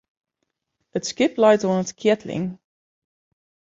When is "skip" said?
1.09-1.33